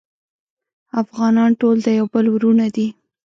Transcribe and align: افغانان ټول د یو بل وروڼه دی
افغانان 1.01 1.51
ټول 1.61 1.75
د 1.83 1.87
یو 1.99 2.05
بل 2.13 2.25
وروڼه 2.33 2.67
دی 2.75 2.87